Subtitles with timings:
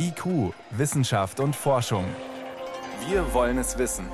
[0.00, 2.04] IQ, Wissenschaft und Forschung.
[3.08, 4.06] Wir wollen es wissen.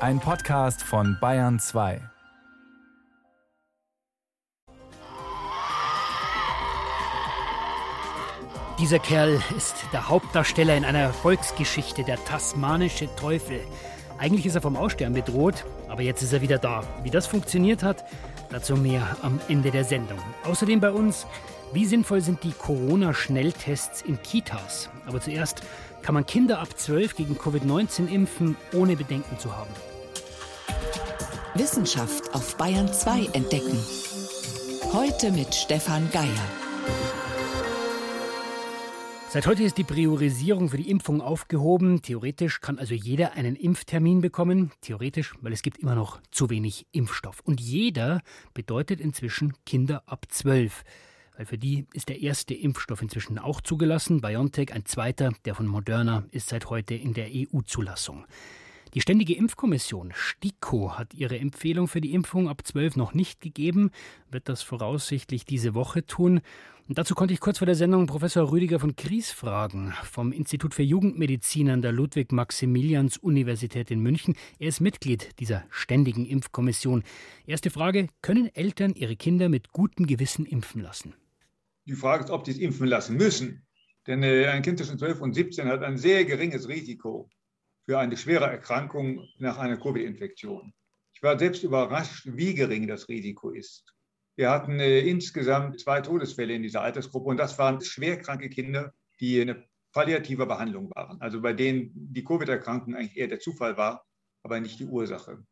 [0.00, 2.00] Ein Podcast von Bayern 2.
[8.78, 13.60] Dieser Kerl ist der Hauptdarsteller in einer Volksgeschichte, der tasmanische Teufel.
[14.18, 16.82] Eigentlich ist er vom Aussterben bedroht, aber jetzt ist er wieder da.
[17.02, 18.04] Wie das funktioniert hat,
[18.50, 20.18] dazu mehr am Ende der Sendung.
[20.44, 21.26] Außerdem bei uns
[21.72, 24.88] wie sinnvoll sind die Corona-Schnelltests in Kitas?
[25.06, 25.62] Aber zuerst
[26.02, 29.70] kann man Kinder ab 12 gegen Covid-19 impfen, ohne Bedenken zu haben.
[31.54, 33.78] Wissenschaft auf Bayern 2 entdecken.
[34.92, 36.28] Heute mit Stefan Geier.
[39.30, 42.00] Seit heute ist die Priorisierung für die Impfung aufgehoben.
[42.00, 44.70] Theoretisch kann also jeder einen Impftermin bekommen.
[44.80, 47.40] Theoretisch, weil es gibt immer noch zu wenig Impfstoff.
[47.40, 48.22] Und jeder
[48.54, 50.82] bedeutet inzwischen Kinder ab 12
[51.38, 55.68] weil für die ist der erste Impfstoff inzwischen auch zugelassen, BioNTech, ein zweiter, der von
[55.68, 58.26] Moderna, ist seit heute in der EU-Zulassung.
[58.94, 63.92] Die Ständige Impfkommission STIKO hat ihre Empfehlung für die Impfung ab 12 noch nicht gegeben,
[64.32, 66.40] wird das voraussichtlich diese Woche tun.
[66.88, 70.74] Und dazu konnte ich kurz vor der Sendung Professor Rüdiger von Kries fragen, vom Institut
[70.74, 74.34] für Jugendmedizin an der Ludwig-Maximilians-Universität in München.
[74.58, 77.04] Er ist Mitglied dieser Ständigen Impfkommission.
[77.46, 81.14] Erste Frage: Können Eltern ihre Kinder mit gutem Gewissen impfen lassen?
[81.88, 83.66] Die Frage ist, ob die es impfen lassen müssen.
[84.06, 87.30] Denn äh, ein Kind zwischen 12 und 17 hat ein sehr geringes Risiko
[87.86, 90.74] für eine schwere Erkrankung nach einer Covid-Infektion.
[91.14, 93.86] Ich war selbst überrascht, wie gering das Risiko ist.
[94.36, 99.40] Wir hatten äh, insgesamt zwei Todesfälle in dieser Altersgruppe und das waren schwerkranke Kinder, die
[99.40, 101.18] in palliativer Behandlung waren.
[101.22, 104.04] Also bei denen die Covid-Erkrankung eigentlich eher der Zufall war,
[104.42, 105.42] aber nicht die Ursache.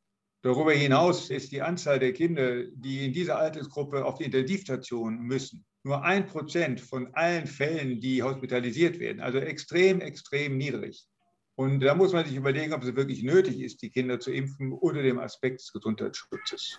[0.42, 5.65] Darüber hinaus ist die Anzahl der Kinder, die in dieser Altersgruppe auf die Intensivstation müssen,
[5.83, 9.20] nur ein Prozent von allen Fällen, die hospitalisiert werden.
[9.20, 11.06] Also extrem, extrem niedrig.
[11.56, 14.73] Und da muss man sich überlegen, ob es wirklich nötig ist, die Kinder zu impfen
[14.73, 16.78] unter dem Aspekt des Gesundheitsschutzes.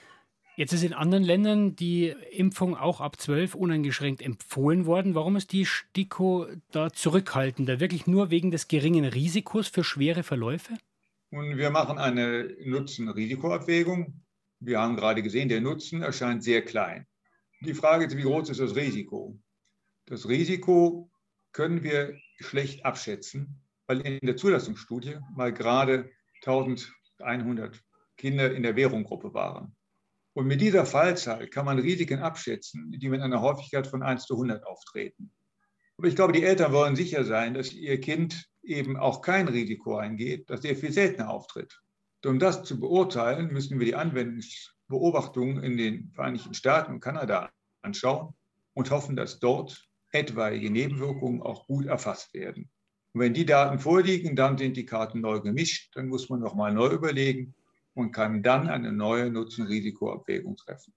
[0.56, 5.14] Jetzt ist in anderen Ländern die Impfung auch ab 12 uneingeschränkt empfohlen worden.
[5.14, 7.80] Warum ist die STIKO da zurückhaltender?
[7.80, 10.74] Wirklich nur wegen des geringen Risikos für schwere Verläufe?
[11.30, 14.24] Und wir machen eine Nutzen-Risikoabwägung.
[14.60, 17.06] Wir haben gerade gesehen, der Nutzen erscheint sehr klein.
[17.62, 19.38] Die Frage ist, wie groß ist das Risiko?
[20.06, 21.12] Das Risiko
[21.52, 26.10] können wir schlecht abschätzen, weil in der Zulassungsstudie mal gerade
[26.46, 27.84] 1100
[28.16, 29.76] Kinder in der Währunggruppe waren.
[30.34, 34.36] Und mit dieser Fallzahl kann man Risiken abschätzen, die mit einer Häufigkeit von 1 zu
[34.36, 35.34] 100 auftreten.
[35.98, 39.98] Aber ich glaube, die Eltern wollen sicher sein, dass ihr Kind eben auch kein Risiko
[39.98, 41.82] eingeht, das sehr viel seltener auftritt.
[42.26, 47.50] Um das zu beurteilen, müssen wir die Anwendungsbeobachtungen in den Vereinigten Staaten und Kanada
[47.82, 48.34] anschauen
[48.74, 52.70] und hoffen, dass dort etwaige Nebenwirkungen auch gut erfasst werden.
[53.14, 56.74] Und wenn die Daten vorliegen, dann sind die Karten neu gemischt, dann muss man nochmal
[56.74, 57.56] neu überlegen
[57.94, 60.94] und kann dann eine neue Nutzen-Risiko-Abwägung treffen.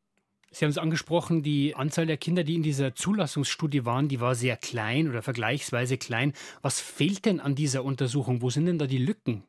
[0.52, 4.34] Sie haben es angesprochen, die Anzahl der Kinder, die in dieser Zulassungsstudie waren, die war
[4.34, 6.32] sehr klein oder vergleichsweise klein.
[6.60, 8.42] Was fehlt denn an dieser Untersuchung?
[8.42, 9.44] Wo sind denn da die Lücken?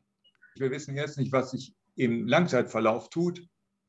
[0.54, 3.40] Wir wissen jetzt nicht, was sich im Langzeitverlauf tut.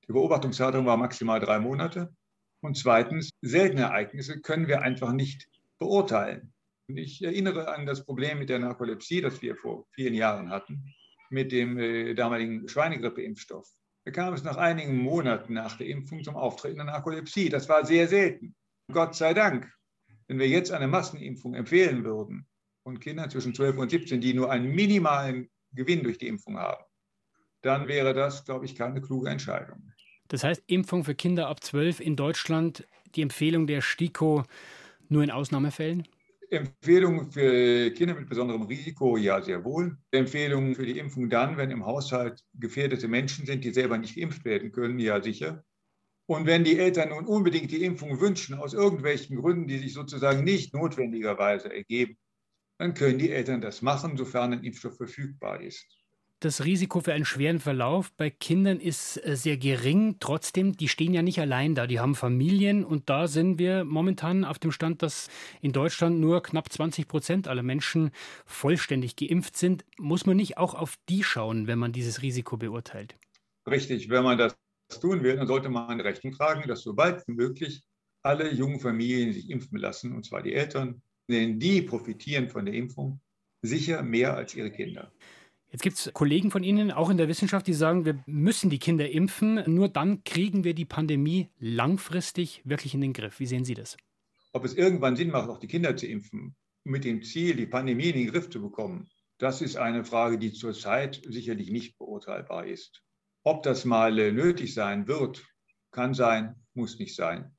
[0.07, 2.15] Die Beobachtungszeitraum war maximal drei Monate.
[2.61, 5.47] Und zweitens, seltene Ereignisse können wir einfach nicht
[5.77, 6.51] beurteilen.
[6.87, 10.83] Und ich erinnere an das Problem mit der Narkolepsie, das wir vor vielen Jahren hatten,
[11.29, 13.69] mit dem äh, damaligen Schweinegrippeimpfstoff
[14.03, 17.49] bekam es nach einigen Monaten nach der Impfung zum Auftreten der Narkolepsie.
[17.49, 18.55] Das war sehr selten.
[18.91, 19.71] Gott sei Dank.
[20.27, 22.47] Wenn wir jetzt eine Massenimpfung empfehlen würden
[22.83, 26.83] und Kinder zwischen 12 und 17, die nur einen minimalen Gewinn durch die Impfung haben,
[27.61, 29.91] dann wäre das, glaube ich, keine kluge Entscheidung.
[30.27, 34.43] Das heißt, Impfung für Kinder ab 12 in Deutschland, die Empfehlung der STIKO
[35.09, 36.07] nur in Ausnahmefällen?
[36.53, 39.97] Empfehlungen für Kinder mit besonderem Risiko, ja, sehr wohl.
[40.11, 44.45] Empfehlungen für die Impfung dann, wenn im Haushalt gefährdete Menschen sind, die selber nicht geimpft
[44.45, 45.63] werden können, ja, sicher.
[46.25, 50.43] Und wenn die Eltern nun unbedingt die Impfung wünschen, aus irgendwelchen Gründen, die sich sozusagen
[50.43, 52.17] nicht notwendigerweise ergeben,
[52.79, 56.02] dann können die Eltern das machen, sofern ein Impfstoff verfügbar ist
[56.43, 60.17] das Risiko für einen schweren Verlauf bei Kindern ist äh, sehr gering.
[60.19, 61.87] Trotzdem, die stehen ja nicht allein da.
[61.87, 65.29] Die haben Familien und da sind wir momentan auf dem Stand, dass
[65.61, 68.11] in Deutschland nur knapp 20 Prozent aller Menschen
[68.45, 69.85] vollständig geimpft sind.
[69.97, 73.15] Muss man nicht auch auf die schauen, wenn man dieses Risiko beurteilt?
[73.69, 74.57] Richtig, wenn man das
[74.99, 77.83] tun will, dann sollte man Rechnung tragen, dass sobald wie möglich
[78.21, 82.73] alle jungen Familien sich impfen lassen, und zwar die Eltern, denn die profitieren von der
[82.73, 83.21] Impfung
[83.61, 85.11] sicher mehr als ihre Kinder.
[85.73, 88.77] Jetzt gibt es Kollegen von Ihnen, auch in der Wissenschaft, die sagen, wir müssen die
[88.77, 89.63] Kinder impfen.
[89.65, 93.39] Nur dann kriegen wir die Pandemie langfristig wirklich in den Griff.
[93.39, 93.97] Wie sehen Sie das?
[94.51, 98.09] Ob es irgendwann Sinn macht, auch die Kinder zu impfen, mit dem Ziel, die Pandemie
[98.09, 99.09] in den Griff zu bekommen,
[99.39, 103.01] das ist eine Frage, die zurzeit sicherlich nicht beurteilbar ist.
[103.43, 105.43] Ob das mal äh, nötig sein wird,
[105.89, 107.57] kann sein, muss nicht sein.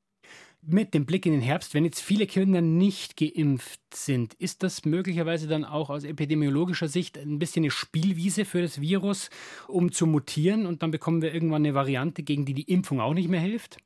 [0.67, 4.83] Mit dem Blick in den Herbst, wenn jetzt viele Kinder nicht geimpft sind, ist das
[4.83, 9.29] möglicherweise dann auch aus epidemiologischer Sicht ein bisschen eine Spielwiese für das Virus,
[9.67, 13.13] um zu mutieren und dann bekommen wir irgendwann eine Variante, gegen die die Impfung auch
[13.13, 13.77] nicht mehr hilft?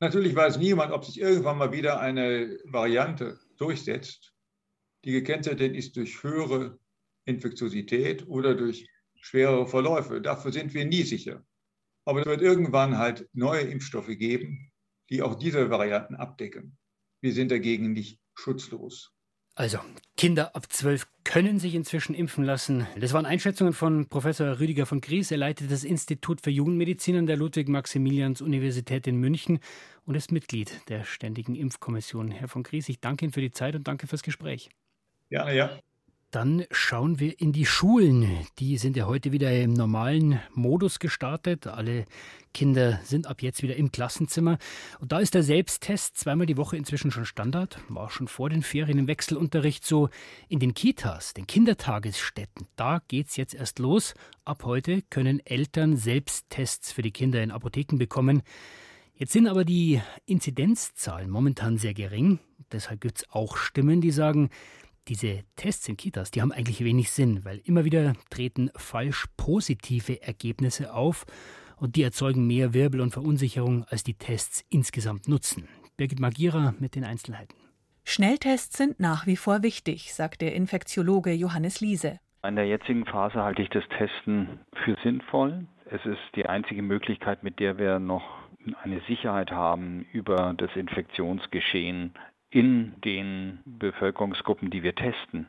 [0.00, 4.34] Natürlich weiß niemand, ob sich irgendwann mal wieder eine Variante durchsetzt,
[5.06, 6.78] die gekennzeichnet ist durch höhere
[7.24, 8.86] Infektiosität oder durch
[9.20, 10.20] schwerere Verläufe.
[10.20, 11.44] Dafür sind wir nie sicher.
[12.04, 14.69] Aber es wird irgendwann halt neue Impfstoffe geben,
[15.10, 16.78] die auch diese Varianten abdecken.
[17.20, 19.12] Wir sind dagegen nicht schutzlos.
[19.56, 19.78] Also,
[20.16, 22.86] Kinder ab 12 können sich inzwischen impfen lassen.
[22.98, 25.30] Das waren Einschätzungen von Professor Rüdiger von Gries.
[25.30, 29.58] Er leitet das Institut für Jugendmedizin an der Ludwig-Maximilians-Universität in München
[30.06, 32.30] und ist Mitglied der Ständigen Impfkommission.
[32.30, 34.70] Herr von Gries, ich danke Ihnen für die Zeit und danke fürs Gespräch.
[35.28, 35.80] Gerne, ja.
[36.30, 38.46] Dann schauen wir in die Schulen.
[38.60, 41.66] Die sind ja heute wieder im normalen Modus gestartet.
[41.66, 42.04] Alle
[42.54, 44.58] Kinder sind ab jetzt wieder im Klassenzimmer.
[45.00, 47.80] Und da ist der Selbsttest zweimal die Woche inzwischen schon Standard.
[47.88, 50.08] War schon vor den Ferien im Wechselunterricht so.
[50.48, 54.14] In den Kitas, den Kindertagesstätten, da geht's jetzt erst los.
[54.44, 58.42] Ab heute können Eltern Selbsttests für die Kinder in Apotheken bekommen.
[59.14, 62.38] Jetzt sind aber die Inzidenzzahlen momentan sehr gering.
[62.70, 64.48] Deshalb gibt es auch Stimmen, die sagen,
[65.08, 70.22] diese Tests in Kitas, die haben eigentlich wenig Sinn, weil immer wieder treten falsch positive
[70.22, 71.24] Ergebnisse auf
[71.76, 75.68] und die erzeugen mehr Wirbel und Verunsicherung, als die Tests insgesamt nutzen.
[75.96, 77.56] Birgit Magira mit den Einzelheiten.
[78.04, 82.18] Schnelltests sind nach wie vor wichtig, sagt der Infektiologe Johannes Liese.
[82.42, 85.66] In der jetzigen Phase halte ich das Testen für sinnvoll.
[85.90, 88.22] Es ist die einzige Möglichkeit, mit der wir noch
[88.82, 92.14] eine Sicherheit haben über das Infektionsgeschehen
[92.50, 95.46] in den Bevölkerungsgruppen, die wir testen.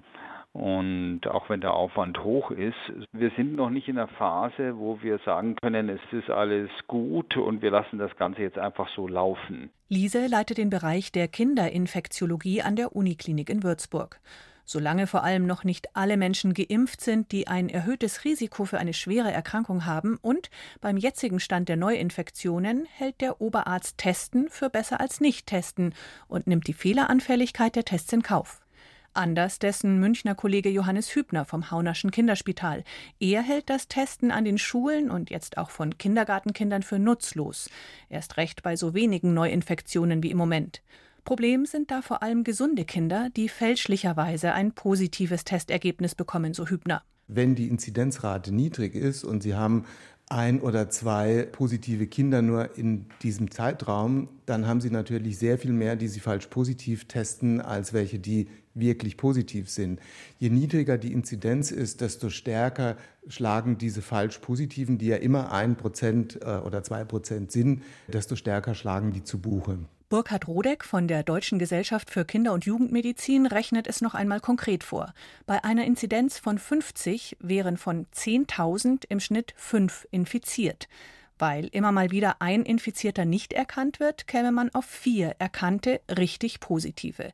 [0.54, 2.76] Und auch wenn der Aufwand hoch ist,
[3.14, 7.38] wir sind noch nicht in der Phase, wo wir sagen können, es ist alles gut
[7.38, 9.70] und wir lassen das Ganze jetzt einfach so laufen.
[9.88, 14.20] Liese leitet den Bereich der Kinderinfektiologie an der Uniklinik in Würzburg.
[14.72, 18.94] Solange vor allem noch nicht alle Menschen geimpft sind, die ein erhöhtes Risiko für eine
[18.94, 25.02] schwere Erkrankung haben und beim jetzigen Stand der Neuinfektionen hält der Oberarzt Testen für besser
[25.02, 25.94] als nicht testen
[26.30, 28.62] und nimmt die Fehleranfälligkeit der Tests in Kauf.
[29.14, 32.86] Anders dessen Münchner Kollege Johannes Hübner vom Haunerschen Kinderspital.
[33.20, 37.70] Er hält das Testen an den Schulen und jetzt auch von Kindergartenkindern für nutzlos.
[38.08, 40.82] Erst recht bei so wenigen Neuinfektionen wie im Moment.
[41.24, 47.04] Problem sind da vor allem gesunde Kinder, die fälschlicherweise ein positives Testergebnis bekommen, so Hübner.
[47.28, 49.86] Wenn die Inzidenzrate niedrig ist und Sie haben
[50.28, 55.74] ein oder zwei positive Kinder nur in diesem Zeitraum, dann haben Sie natürlich sehr viel
[55.74, 60.00] mehr, die Sie falsch positiv testen, als welche, die wirklich positiv sind.
[60.40, 62.96] Je niedriger die Inzidenz ist, desto stärker
[63.28, 68.36] schlagen diese falsch positiven, die ja immer ein Prozent äh, oder zwei Prozent sind, desto
[68.36, 69.80] stärker schlagen die zu Buche.
[70.12, 74.84] Burkhard Rodeck von der Deutschen Gesellschaft für Kinder- und Jugendmedizin rechnet es noch einmal konkret
[74.84, 75.14] vor.
[75.46, 80.90] Bei einer Inzidenz von 50 wären von 10.000 im Schnitt fünf infiziert.
[81.40, 86.60] Weil immer mal wieder ein Infizierter nicht erkannt wird, käme man auf vier erkannte, richtig
[86.60, 87.32] positive.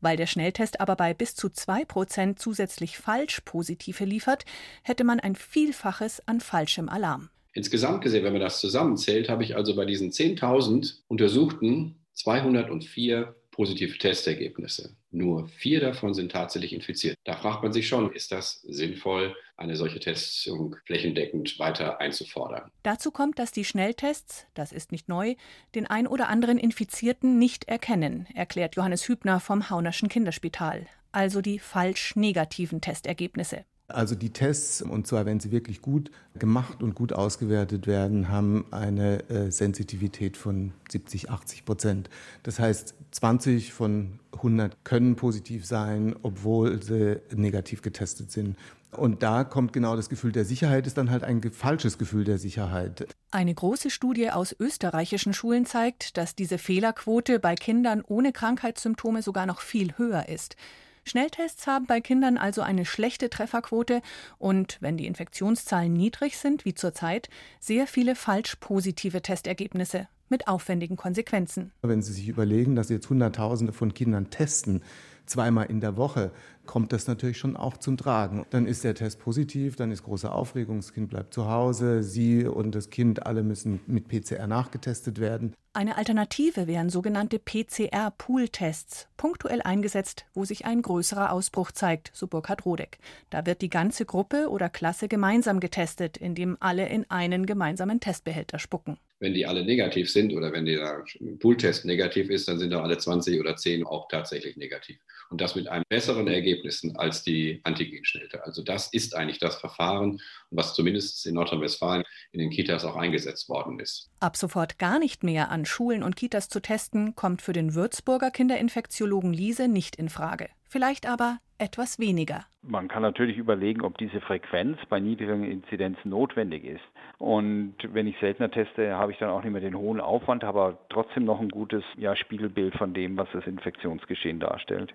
[0.00, 4.44] Weil der Schnelltest aber bei bis zu zwei Prozent zusätzlich falsch positive liefert,
[4.84, 7.30] hätte man ein Vielfaches an falschem Alarm.
[7.52, 13.98] Insgesamt gesehen, wenn man das zusammenzählt, habe ich also bei diesen 10.000 Untersuchten 204 positive
[13.98, 14.96] Testergebnisse.
[15.10, 17.16] Nur vier davon sind tatsächlich infiziert.
[17.24, 22.70] Da fragt man sich schon, ist das sinnvoll, eine solche Testung flächendeckend weiter einzufordern?
[22.82, 25.34] Dazu kommt, dass die Schnelltests, das ist nicht neu,
[25.74, 30.86] den ein oder anderen Infizierten nicht erkennen, erklärt Johannes Hübner vom Haunerschen Kinderspital.
[31.12, 33.66] Also die falsch negativen Testergebnisse.
[33.94, 38.64] Also die Tests, und zwar wenn sie wirklich gut gemacht und gut ausgewertet werden, haben
[38.70, 42.10] eine äh, Sensitivität von 70, 80 Prozent.
[42.42, 48.56] Das heißt, 20 von 100 können positiv sein, obwohl sie negativ getestet sind.
[48.92, 52.36] Und da kommt genau das Gefühl der Sicherheit, ist dann halt ein falsches Gefühl der
[52.38, 53.06] Sicherheit.
[53.30, 59.46] Eine große Studie aus österreichischen Schulen zeigt, dass diese Fehlerquote bei Kindern ohne Krankheitssymptome sogar
[59.46, 60.56] noch viel höher ist.
[61.04, 64.02] Schnelltests haben bei Kindern also eine schlechte Trefferquote
[64.38, 67.28] und, wenn die Infektionszahlen niedrig sind, wie zurzeit,
[67.60, 71.72] sehr viele falsch positive Testergebnisse mit aufwendigen Konsequenzen.
[71.82, 74.82] Wenn Sie sich überlegen, dass Sie jetzt Hunderttausende von Kindern testen,
[75.26, 76.30] zweimal in der Woche,
[76.66, 78.46] kommt das natürlich schon auch zum Tragen.
[78.50, 82.46] Dann ist der Test positiv, dann ist große Aufregung, das Kind bleibt zu Hause, Sie
[82.46, 85.54] und das Kind alle müssen mit PCR nachgetestet werden.
[85.74, 92.66] Eine Alternative wären sogenannte PCR-Pool-Tests, punktuell eingesetzt, wo sich ein größerer Ausbruch zeigt, so Burkhard
[92.66, 92.98] Rodeck.
[93.30, 98.58] Da wird die ganze Gruppe oder Klasse gemeinsam getestet, indem alle in einen gemeinsamen Testbehälter
[98.58, 98.98] spucken.
[99.22, 101.04] Wenn die alle negativ sind oder wenn der
[101.38, 104.98] Pooltest negativ ist, dann sind auch alle 20 oder 10 auch tatsächlich negativ.
[105.30, 108.44] Und das mit einem besseren Ergebnissen als die Antigenschnellte.
[108.44, 112.02] Also das ist eigentlich das Verfahren, was zumindest in Nordrhein-Westfalen
[112.32, 114.10] in den Kitas auch eingesetzt worden ist.
[114.18, 118.32] Ab sofort gar nicht mehr an Schulen und Kitas zu testen, kommt für den Würzburger
[118.32, 120.48] Kinderinfektiologen Liese nicht in Frage.
[120.72, 122.46] Vielleicht aber etwas weniger.
[122.62, 126.80] Man kann natürlich überlegen, ob diese Frequenz bei niedrigen Inzidenzen notwendig ist.
[127.18, 130.78] Und wenn ich seltener teste, habe ich dann auch nicht mehr den hohen Aufwand, aber
[130.88, 134.94] trotzdem noch ein gutes ja, Spiegelbild von dem, was das Infektionsgeschehen darstellt.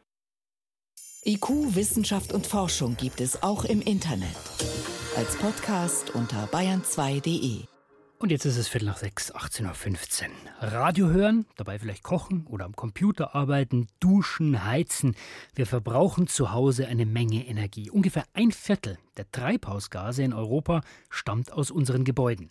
[1.23, 4.35] IQ, Wissenschaft und Forschung gibt es auch im Internet.
[5.15, 7.76] Als Podcast unter bayern2.de.
[8.19, 10.31] Und jetzt ist es Viertel nach sechs, 18.15 Uhr.
[10.59, 15.15] Radio hören, dabei vielleicht kochen oder am Computer arbeiten, duschen, heizen.
[15.53, 17.91] Wir verbrauchen zu Hause eine Menge Energie.
[17.91, 20.81] Ungefähr ein Viertel der Treibhausgase in Europa
[21.11, 22.49] stammt aus unseren Gebäuden.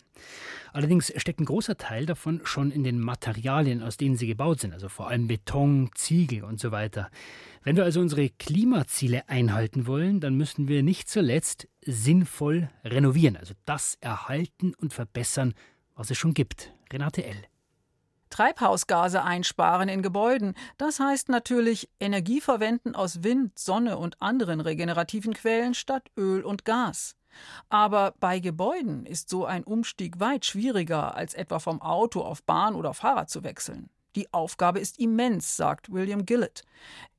[0.71, 4.71] Allerdings steckt ein großer Teil davon schon in den Materialien, aus denen sie gebaut sind,
[4.71, 7.09] also vor allem Beton, Ziegel und so weiter.
[7.67, 13.55] Wenn wir also unsere Klimaziele einhalten wollen, dann müssen wir nicht zuletzt sinnvoll renovieren, also
[13.65, 15.53] das erhalten und verbessern,
[15.93, 16.71] was es schon gibt.
[16.93, 17.35] Renate L.
[18.29, 20.53] Treibhausgase einsparen in Gebäuden.
[20.77, 26.63] Das heißt natürlich Energie verwenden aus Wind, Sonne und anderen regenerativen Quellen statt Öl und
[26.63, 27.17] Gas.
[27.67, 32.75] Aber bei Gebäuden ist so ein Umstieg weit schwieriger, als etwa vom Auto auf Bahn
[32.75, 33.89] oder Fahrrad zu wechseln.
[34.17, 36.63] Die Aufgabe ist immens, sagt William Gillett.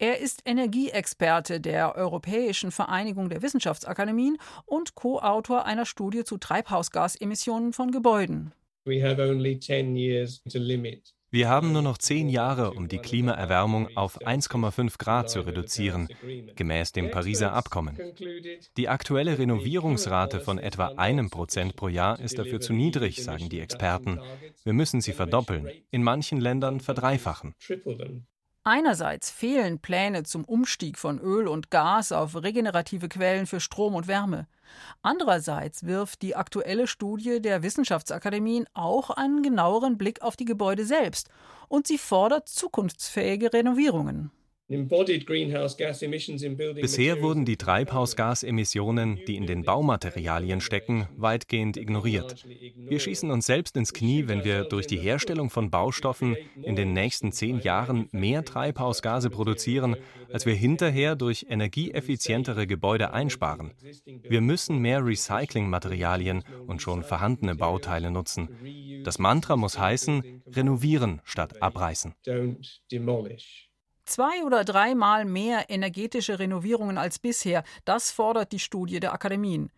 [0.00, 4.37] Er ist Energieexperte der Europäischen Vereinigung der Wissenschaftsakademien
[4.67, 8.52] und Co-Autor einer Studie zu Treibhausgasemissionen von Gebäuden.
[8.85, 12.99] We have only 10 years to limit wir haben nur noch zehn Jahre, um die
[12.99, 16.08] Klimaerwärmung auf 1,5 Grad zu reduzieren,
[16.56, 17.99] gemäß dem Pariser Abkommen.
[18.76, 23.61] Die aktuelle Renovierungsrate von etwa einem Prozent pro Jahr ist dafür zu niedrig, sagen die
[23.61, 24.20] Experten.
[24.64, 27.54] Wir müssen sie verdoppeln, in manchen Ländern verdreifachen.
[28.71, 34.09] Einerseits fehlen Pläne zum Umstieg von Öl und Gas auf regenerative Quellen für Strom und
[34.09, 34.47] Wärme.
[35.01, 41.31] Andererseits wirft die aktuelle Studie der Wissenschaftsakademien auch einen genaueren Blick auf die Gebäude selbst
[41.69, 44.33] und sie fordert zukunftsfähige Renovierungen.
[46.81, 52.45] Bisher wurden die Treibhausgasemissionen, die in den Baumaterialien stecken, weitgehend ignoriert.
[52.77, 56.93] Wir schießen uns selbst ins Knie, wenn wir durch die Herstellung von Baustoffen in den
[56.93, 59.97] nächsten zehn Jahren mehr Treibhausgase produzieren,
[60.31, 63.73] als wir hinterher durch energieeffizientere Gebäude einsparen.
[64.05, 68.51] Wir müssen mehr Recyclingmaterialien und schon vorhandene Bauteile nutzen.
[69.03, 72.13] Das Mantra muss heißen, renovieren statt abreißen.
[74.09, 79.71] Zwei oder dreimal mehr energetische Renovierungen als bisher, das fordert die Studie der Akademien.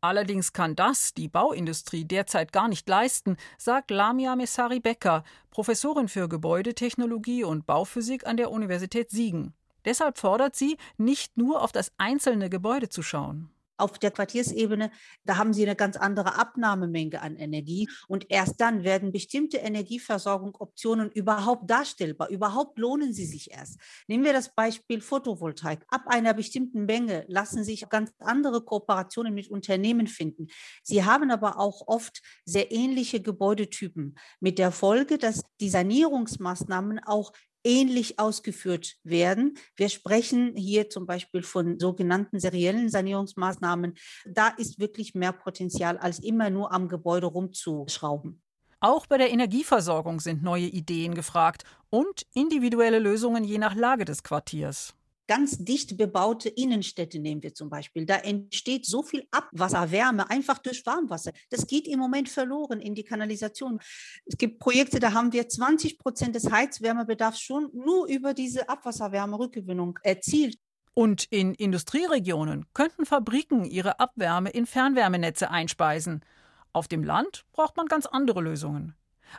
[0.00, 6.28] Allerdings kann das die Bauindustrie derzeit gar nicht leisten, sagt Lamia Messari Becker, Professorin für
[6.28, 9.54] Gebäudetechnologie und Bauphysik an der Universität Siegen.
[9.84, 14.90] Deshalb fordert sie, nicht nur auf das einzelne Gebäude zu schauen auf der Quartiersebene,
[15.24, 17.88] da haben sie eine ganz andere Abnahmemenge an Energie.
[18.08, 22.28] Und erst dann werden bestimmte Energieversorgungsoptionen überhaupt darstellbar.
[22.28, 23.78] Überhaupt lohnen sie sich erst.
[24.06, 25.84] Nehmen wir das Beispiel Photovoltaik.
[25.88, 30.48] Ab einer bestimmten Menge lassen sich ganz andere Kooperationen mit Unternehmen finden.
[30.82, 37.32] Sie haben aber auch oft sehr ähnliche Gebäudetypen mit der Folge, dass die Sanierungsmaßnahmen auch
[37.66, 39.58] ähnlich ausgeführt werden.
[39.74, 43.94] Wir sprechen hier zum Beispiel von sogenannten seriellen Sanierungsmaßnahmen.
[44.24, 48.40] Da ist wirklich mehr Potenzial, als immer nur am Gebäude rumzuschrauben.
[48.78, 54.22] Auch bei der Energieversorgung sind neue Ideen gefragt und individuelle Lösungen je nach Lage des
[54.22, 54.94] Quartiers
[55.26, 58.06] ganz dicht bebaute Innenstädte nehmen wir zum Beispiel.
[58.06, 61.32] Da entsteht so viel Abwasserwärme einfach durch Warmwasser.
[61.50, 63.80] Das geht im Moment verloren in die Kanalisation.
[64.24, 69.98] Es gibt Projekte, da haben wir 20 Prozent des Heizwärmebedarfs schon nur über diese Abwasserwärmerückgewinnung
[70.02, 70.58] erzielt.
[70.94, 76.24] Und in Industrieregionen könnten Fabriken ihre Abwärme in Fernwärmenetze einspeisen.
[76.72, 78.94] Auf dem Land braucht man ganz andere Lösungen.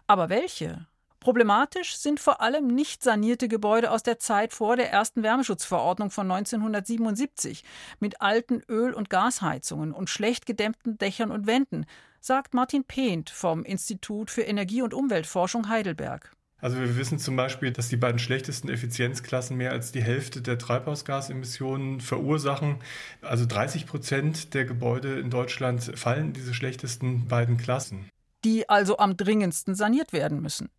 [0.06, 0.88] Aber welche?
[1.20, 6.32] Problematisch sind vor allem nicht sanierte Gebäude aus der Zeit vor der ersten Wärmeschutzverordnung von
[6.32, 7.64] 1977
[8.00, 11.86] mit alten Öl- und Gasheizungen und schlecht gedämmten Dächern und Wänden,
[12.22, 16.32] sagt Martin Pehnt vom Institut für Energie- und Umweltforschung Heidelberg.
[16.60, 20.58] Also wir wissen zum Beispiel, dass die beiden schlechtesten Effizienzklassen mehr als die Hälfte der
[20.58, 22.80] Treibhausgasemissionen verursachen.
[23.22, 28.10] Also 30 Prozent der Gebäude in Deutschland fallen in diese schlechtesten beiden Klassen.
[28.48, 30.70] Die also am dringendsten saniert werden müssen.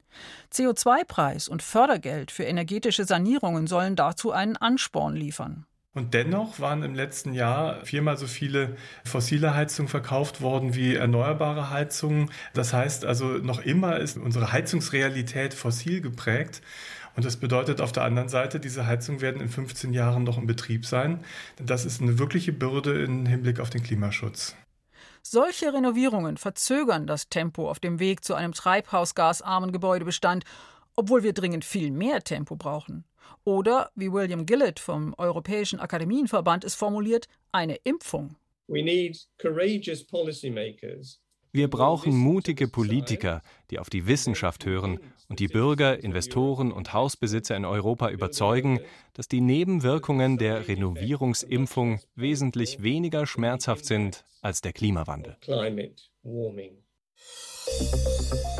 [0.51, 5.67] CO2-Preis und Fördergeld für energetische Sanierungen sollen dazu einen Ansporn liefern.
[5.93, 11.69] Und dennoch waren im letzten Jahr viermal so viele fossile Heizungen verkauft worden wie erneuerbare
[11.69, 12.31] Heizungen.
[12.55, 16.63] Das heißt also, noch immer ist unsere Heizungsrealität fossil geprägt.
[17.17, 20.47] Und das bedeutet auf der anderen Seite, diese Heizungen werden in 15 Jahren noch in
[20.47, 21.21] Betrieb sein.
[21.63, 24.57] Das ist eine wirkliche Bürde im Hinblick auf den Klimaschutz.
[25.23, 30.45] Solche Renovierungen verzögern das Tempo auf dem Weg zu einem treibhausgasarmen Gebäudebestand,
[30.97, 33.05] obwohl wir dringend viel mehr Tempo brauchen.
[33.45, 38.37] Oder, wie William Gillett vom Europäischen Akademienverband es formuliert, eine Impfung.
[41.51, 47.57] Wir brauchen mutige Politiker, die auf die Wissenschaft hören und die Bürger, Investoren und Hausbesitzer
[47.57, 48.81] in Europa überzeugen,
[49.15, 55.37] dass die Nebenwirkungen der Renovierungsimpfung wesentlich weniger schmerzhaft sind als der Klimawandel.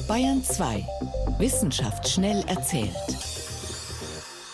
[0.07, 0.87] Bayern 2.
[1.39, 2.95] Wissenschaft schnell erzählt.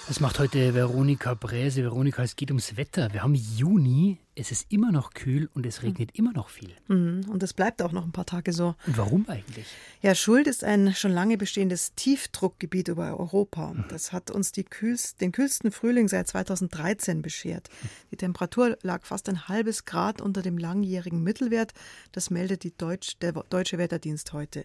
[0.07, 1.83] Das macht heute Veronika Bräse.
[1.83, 3.13] Veronika, es geht ums Wetter.
[3.13, 6.19] Wir haben Juni, es ist immer noch kühl und es regnet mhm.
[6.19, 6.73] immer noch viel.
[6.89, 7.27] Mhm.
[7.29, 8.75] Und es bleibt auch noch ein paar Tage so.
[8.87, 9.67] Und warum eigentlich?
[10.03, 13.73] Ja, Schuld ist ein schon lange bestehendes Tiefdruckgebiet über Europa.
[13.73, 13.85] Mhm.
[13.89, 17.69] Das hat uns kühlst, den kühlsten Frühling seit 2013 beschert.
[17.69, 17.89] Mhm.
[18.11, 21.73] Die Temperatur lag fast ein halbes Grad unter dem langjährigen Mittelwert.
[22.13, 24.65] Das meldet Deutsch, der Deutsche Wetterdienst heute.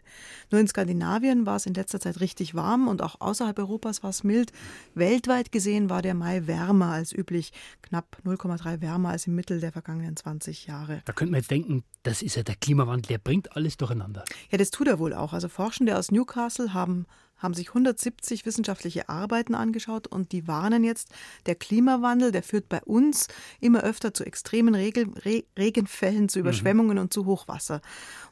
[0.52, 4.10] Nur in Skandinavien war es in letzter Zeit richtig warm und auch außerhalb Europas war
[4.10, 4.52] es mild.
[4.96, 9.72] Weltweit gesehen war der Mai wärmer als üblich, knapp 0,3 wärmer als im Mittel der
[9.72, 11.02] vergangenen 20 Jahre.
[11.06, 14.24] Da könnte man jetzt denken, das ist ja der Klimawandel, der bringt alles durcheinander.
[14.50, 15.34] Ja, das tut er wohl auch.
[15.34, 17.06] Also Forschende aus Newcastle haben
[17.38, 21.08] haben sich 170 wissenschaftliche Arbeiten angeschaut und die warnen jetzt,
[21.46, 23.30] der Klimawandel, der führt bei uns
[23.62, 26.42] immer öfter zu extremen Regel, Re Regenfällen, zu mhm.
[26.42, 27.04] Überschwemmungen mhm.
[27.04, 27.80] und zu Hochwasser.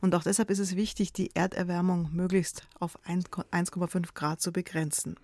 [0.02, 5.16] Und auch deshalb ist es wichtig, die Erderwärmung möglichst auf 1,5 Grad zu begrenzen.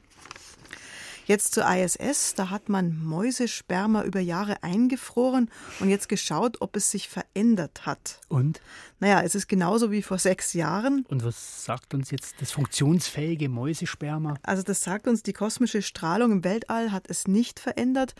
[1.25, 5.50] Jetzt zur ISS, da hat man Mäusesperma über Jahre eingefroren
[5.80, 8.20] und jetzt geschaut, ob es sich verändert hat.
[8.27, 8.60] Und?
[9.00, 11.05] Naja, es ist genauso wie vor sechs Jahren.
[11.09, 14.36] Und was sagt uns jetzt das funktionsfähige Mäusesperma?
[14.44, 18.16] Also das sagt uns, die kosmische Strahlung im Weltall hat es nicht verändert.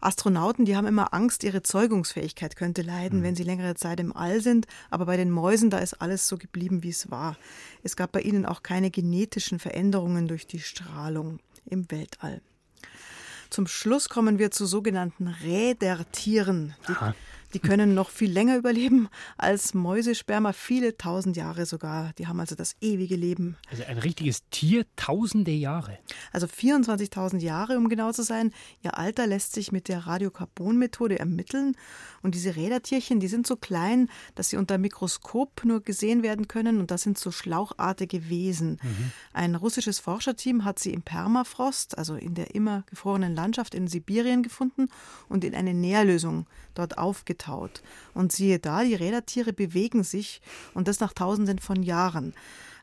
[0.00, 3.22] Astronauten, die haben immer Angst, ihre Zeugungsfähigkeit könnte leiden, mhm.
[3.22, 4.66] wenn sie längere Zeit im All sind.
[4.90, 7.36] Aber bei den Mäusen, da ist alles so geblieben, wie es war.
[7.82, 12.40] Es gab bei ihnen auch keine genetischen Veränderungen durch die Strahlung im Weltall.
[13.50, 16.74] Zum Schluss kommen wir zu sogenannten Rädertieren.
[16.88, 16.92] Die,
[17.54, 22.12] die können noch viel länger überleben als Mäusesperma, viele tausend Jahre sogar.
[22.18, 23.56] Die haben also das ewige Leben.
[23.70, 25.98] Also ein richtiges Tier, tausende Jahre.
[26.32, 28.52] Also 24.000 Jahre, um genau zu sein.
[28.82, 31.76] Ihr Alter lässt sich mit der Radiokarbonmethode ermitteln.
[32.22, 36.78] Und diese Rädertierchen, die sind so klein, dass sie unter Mikroskop nur gesehen werden können.
[36.78, 38.78] Und das sind so schlauchartige Wesen.
[38.82, 39.12] Mhm.
[39.32, 44.42] Ein russisches Forscherteam hat sie im Permafrost, also in der immer gefrorenen Landschaft in Sibirien
[44.42, 44.88] gefunden
[45.28, 46.98] und in eine Nährlösung dort
[47.40, 47.82] aufgetaut.
[48.14, 50.40] Und siehe da, die Rädertiere bewegen sich
[50.74, 52.34] und das nach Tausenden von Jahren.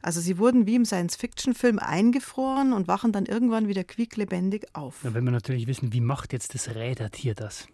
[0.02, 5.04] Also sie wurden wie im Science-Fiction-Film eingefroren und wachen dann irgendwann wieder quieklebendig auf.
[5.04, 7.68] Ja, wenn wir natürlich wissen, wie macht jetzt das Rädertier das?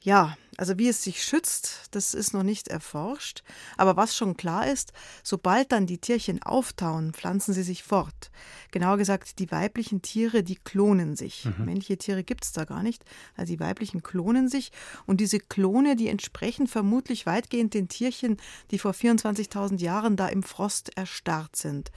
[0.00, 3.42] Ja, also wie es sich schützt, das ist noch nicht erforscht.
[3.76, 8.30] Aber was schon klar ist, sobald dann die Tierchen auftauen, pflanzen sie sich fort.
[8.70, 11.44] Genauer gesagt, die weiblichen Tiere, die klonen sich.
[11.44, 11.66] Mhm.
[11.66, 13.04] Männliche Tiere gibt es da gar nicht.
[13.36, 14.72] Also die weiblichen klonen sich.
[15.06, 18.38] Und diese Klone, die entsprechen vermutlich weitgehend den Tierchen,
[18.70, 21.90] die vor 24.000 Jahren da im Frost erstarrt sind.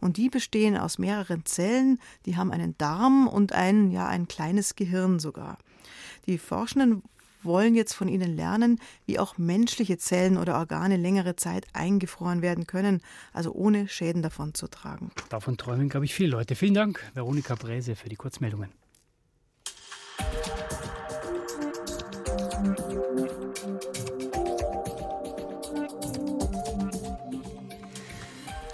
[0.00, 4.76] Und die bestehen aus mehreren Zellen, die haben einen Darm und ein, ja, ein kleines
[4.76, 5.56] Gehirn sogar.
[6.26, 7.02] Die Forschenden
[7.44, 12.66] wollen jetzt von ihnen lernen, wie auch menschliche Zellen oder Organe längere Zeit eingefroren werden
[12.66, 13.00] können,
[13.32, 15.10] also ohne Schäden davon zu tragen.
[15.28, 16.54] Davon träumen, glaube ich, viele Leute.
[16.54, 18.81] Vielen Dank, Veronika Bräse, für die Kurzmeldungen.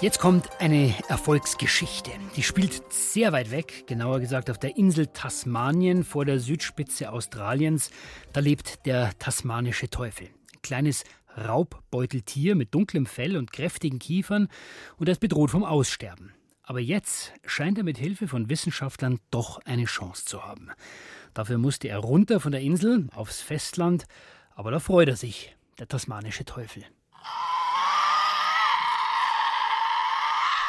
[0.01, 2.13] Jetzt kommt eine Erfolgsgeschichte.
[2.37, 7.91] Die spielt sehr weit weg, genauer gesagt auf der Insel Tasmanien vor der Südspitze Australiens.
[8.33, 10.29] Da lebt der tasmanische Teufel.
[10.29, 11.03] Ein kleines
[11.37, 14.47] Raubbeuteltier mit dunklem Fell und kräftigen Kiefern
[14.99, 16.33] und er ist bedroht vom Aussterben.
[16.63, 20.71] Aber jetzt scheint er mit Hilfe von Wissenschaftlern doch eine Chance zu haben.
[21.35, 24.05] Dafür musste er runter von der Insel aufs Festland,
[24.55, 26.85] aber da freut er sich, der tasmanische Teufel.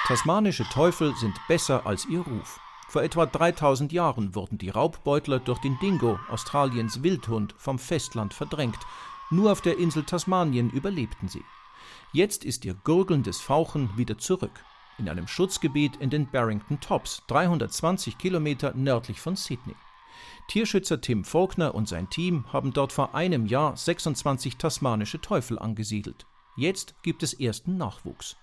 [0.10, 2.60] Tasmanische Teufel sind besser als ihr Ruf.
[2.88, 8.80] Vor etwa 3000 Jahren wurden die Raubbeutler durch den Dingo, Australiens Wildhund, vom Festland verdrängt.
[9.30, 11.46] Nur auf der Insel Tasmanien überlebten sie.
[12.12, 14.64] Jetzt ist ihr gurgelndes Fauchen wieder zurück.
[14.98, 19.76] In einem Schutzgebiet in den Barrington Tops, 320 Kilometer nördlich von Sydney.
[20.48, 26.26] Tierschützer Tim Faulkner und sein Team haben dort vor einem Jahr 26 tasmanische Teufel angesiedelt.
[26.58, 28.38] Jetzt gibt es ersten Nachwuchs.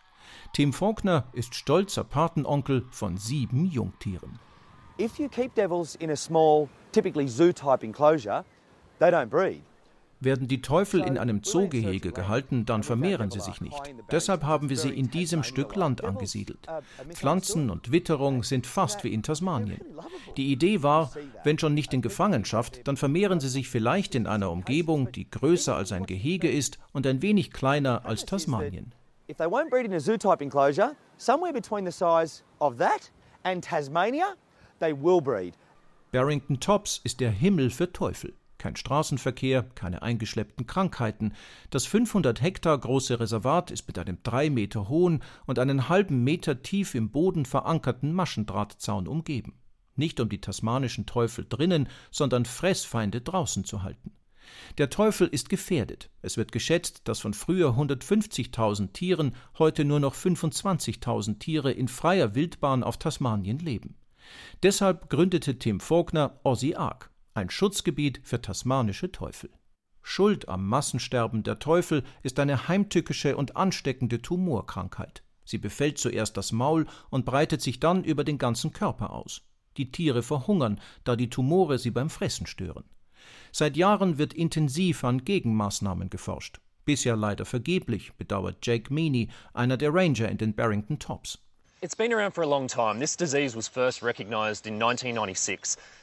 [0.53, 4.39] Tim Faulkner ist stolzer Patenonkel von sieben Jungtieren.
[4.99, 8.45] If you keep devils in a small, typically zoo-type enclosure,
[8.99, 9.63] they don't breed.
[10.19, 13.79] Werden die Teufel in einem Zoogehege gehalten, dann vermehren sie sich nicht.
[14.11, 16.67] Deshalb haben wir sie in diesem Stück Land angesiedelt.
[17.11, 19.83] Pflanzen und Witterung sind fast wie in Tasmanien.
[20.39, 21.13] Die Idee war,
[21.45, 25.77] wenn schon nicht in Gefangenschaft, dann vermehren sie sich vielleicht in einer Umgebung, die größer
[25.77, 28.93] als ein Gehege ist und ein wenig kleiner als Tasmanien.
[29.29, 33.11] If they won't breed in a zoo-type enclosure, somewhere between the size of that
[33.45, 34.37] and Tasmania,
[34.79, 35.55] they will breed.
[36.13, 38.35] Barrington Tops ist der Himmel für Teufel.
[38.59, 41.35] Kein Straßenverkehr, keine eingeschleppten Krankheiten.
[41.71, 46.63] Das 500 Hektar große Reservat ist mit einem drei Meter hohen und einen halben Meter
[46.63, 49.59] tief im Boden verankerten Maschendrahtzaun umgeben.
[49.97, 54.13] Nicht um die tasmanischen Teufel drinnen, sondern Fressfeinde draußen zu halten.
[54.79, 56.11] Der Teufel ist gefährdet.
[56.23, 62.35] Es wird geschätzt, dass von früher 150.000 Tieren heute nur noch 25.000 Tiere in freier
[62.35, 63.97] Wildbahn auf Tasmanien leben.
[64.63, 69.51] Deshalb gründete Tim Faulkner Aussie Ark, ein Schutzgebiet für tasmanische Teufel.
[70.03, 75.23] Schuld am Massensterben der Teufel ist eine heimtückische und ansteckende Tumorkrankheit.
[75.45, 79.43] Sie befällt zuerst das Maul und breitet sich dann über den ganzen Körper aus.
[79.77, 82.85] Die Tiere verhungern, da die Tumore sie beim Fressen stören.
[83.59, 86.61] Seit Jahren wird intensiv an Gegenmaßnahmen geforscht.
[86.85, 91.39] Bisher leider vergeblich, bedauert Jake Meany, einer der Ranger in den Barrington Tops.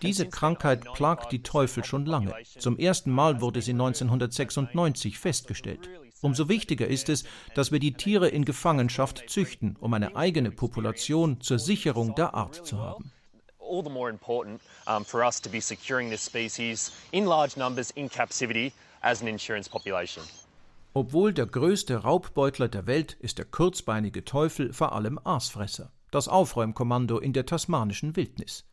[0.01, 2.33] Diese Krankheit plagt die Teufel schon lange.
[2.57, 5.91] Zum ersten Mal wurde sie 1996 festgestellt.
[6.21, 11.39] Umso wichtiger ist es, dass wir die Tiere in Gefangenschaft züchten, um eine eigene Population
[11.39, 13.11] zur Sicherung der Art zu haben.
[13.73, 17.91] All the more important um, for us to be securing this species in large numbers
[17.95, 20.23] in captivity as an insurance population.
[20.93, 27.17] Obwohl der größte Raubbeutler der Welt ist der kurzbeinige Teufel vor allem Aasfresser, das Aufräumkommando
[27.17, 28.65] in der tasmanischen Wildnis.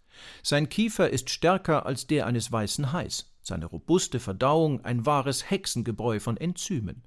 [0.43, 6.21] Sein Kiefer ist stärker als der eines weißen Hais, seine robuste Verdauung ein wahres Hexengebräu
[6.21, 7.05] von Enzymen.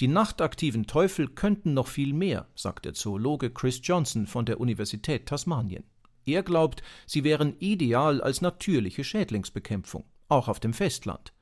[0.00, 5.24] Die nachtaktiven Teufel könnten noch viel mehr, sagt der Zoologe Chris Johnson von der Universität
[5.24, 5.84] Tasmanien.
[6.26, 11.32] Er glaubt, sie wären ideal als natürliche Schädlingsbekämpfung, auch auf dem Festland.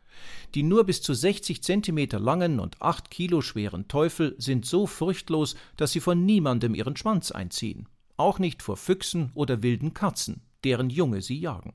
[0.55, 5.57] Die nur bis zu 60 Zentimeter langen und 8 Kilo schweren Teufel sind so furchtlos,
[5.77, 7.89] dass sie von niemandem ihren Schwanz einziehen.
[8.17, 11.75] Auch nicht vor Füchsen oder wilden Katzen, deren Junge sie jagen.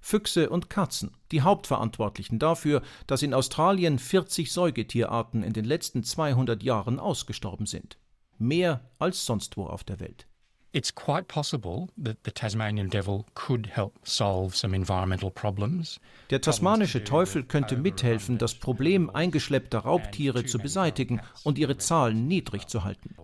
[0.00, 6.62] Füchse und Katzen, die Hauptverantwortlichen dafür, dass in Australien 40 Säugetierarten in den letzten 200
[6.62, 7.98] Jahren ausgestorben sind.
[8.38, 10.26] Mehr als sonst wo auf der Welt.
[10.72, 15.98] It's quite possible that the Tasmanian devil could help solve some environmental problems.
[16.30, 22.68] Der tasmanische Teufel könnte mithelfen, das Problem eingeschleppter Raubtiere zu beseitigen und ihre Zahlen niedrig
[22.68, 23.16] zu halten.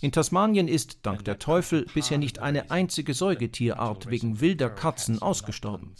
[0.00, 5.94] In Tasmanien ist, dank der Teufel, bisher nicht eine einzige Säugetierart wegen wilder Katzen ausgestorben.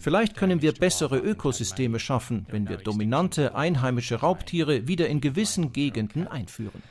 [0.00, 6.28] Vielleicht können wir bessere Ökosysteme schaffen, wenn wir dominante einheimische Raubtiere wieder in gewissen Gegenden
[6.28, 6.82] einführen.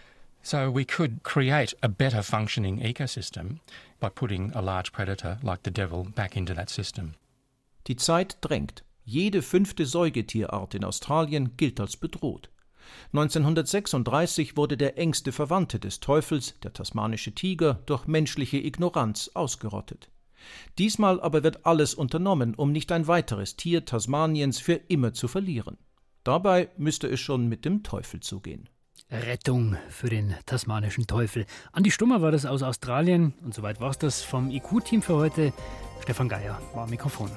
[0.43, 3.59] So we could create a better functioning ecosystem
[3.99, 7.13] by putting a large predator like the devil back into that system.
[7.87, 8.83] Die Zeit drängt.
[9.03, 12.49] Jede fünfte Säugetierart in Australien gilt als bedroht.
[13.13, 20.09] 1936 wurde der engste Verwandte des Teufels, der tasmanische Tiger, durch menschliche Ignoranz ausgerottet.
[20.77, 25.77] Diesmal aber wird alles unternommen, um nicht ein weiteres Tier Tasmaniens für immer zu verlieren.
[26.23, 28.69] Dabei müsste es schon mit dem Teufel zugehen.
[29.11, 31.45] Rettung für den tasmanischen Teufel.
[31.73, 35.51] Andi Stummer war das aus Australien und soweit war es das vom IQ-Team für heute.
[36.01, 37.29] Stefan Geier war am Mikrofon.